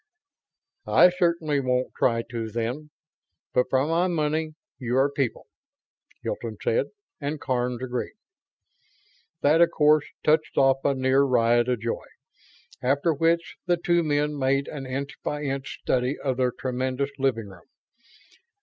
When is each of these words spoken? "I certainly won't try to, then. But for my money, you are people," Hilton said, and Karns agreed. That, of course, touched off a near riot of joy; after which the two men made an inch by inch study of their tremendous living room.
"I 0.87 1.11
certainly 1.11 1.59
won't 1.59 1.93
try 1.95 2.23
to, 2.31 2.49
then. 2.49 2.89
But 3.53 3.69
for 3.69 3.85
my 3.85 4.07
money, 4.07 4.55
you 4.79 4.97
are 4.97 5.11
people," 5.11 5.45
Hilton 6.23 6.57
said, 6.59 6.87
and 7.19 7.39
Karns 7.39 7.83
agreed. 7.83 8.15
That, 9.41 9.61
of 9.61 9.69
course, 9.69 10.05
touched 10.23 10.57
off 10.57 10.83
a 10.83 10.95
near 10.95 11.21
riot 11.21 11.69
of 11.69 11.81
joy; 11.81 12.07
after 12.81 13.13
which 13.13 13.57
the 13.67 13.77
two 13.77 14.01
men 14.01 14.39
made 14.39 14.67
an 14.67 14.87
inch 14.87 15.21
by 15.21 15.43
inch 15.43 15.77
study 15.81 16.17
of 16.17 16.37
their 16.37 16.51
tremendous 16.51 17.11
living 17.19 17.49
room. 17.49 17.67